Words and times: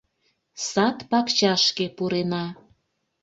Сад 0.69 0.97
пакчашке 1.09 1.85
пурена 1.97 2.45